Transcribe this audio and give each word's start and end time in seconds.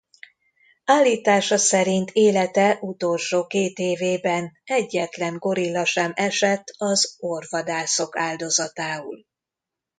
Állítása 0.85 1.57
szerint 1.57 2.09
élete 2.11 2.77
utolsó 2.79 3.47
két 3.47 3.79
évében 3.79 4.51
egyetlen 4.63 5.37
gorilla 5.37 5.85
sem 5.85 6.11
esett 6.15 6.67
az 6.77 7.15
orvvadászok 7.19 8.17
áldozatául. 8.17 9.25